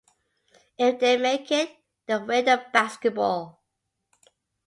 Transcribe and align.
If 0.79 0.99
they 0.99 1.15
make 1.17 1.51
it, 1.51 1.69
they 2.07 2.17
win 2.17 2.47
a 2.47 2.65
basketball. 2.73 3.61